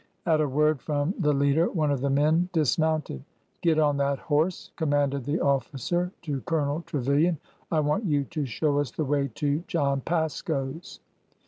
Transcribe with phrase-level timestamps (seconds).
[0.25, 3.23] At a word from the leader one of the men dismounted.
[3.61, 7.37] Get on that horse," commanded the officer to Colonel Trevilian.''
[7.71, 10.99] I want you to show us the way to John Pasco's."